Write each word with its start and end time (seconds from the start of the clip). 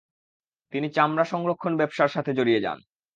তিনি 0.73 0.87
চামড়া 0.89 1.25
সংরক্ষণ 1.25 1.73
ব্যবসার 1.77 2.09
সাথে 2.09 2.31
জড়িয়ে 2.33 2.63
যান। 2.65 2.79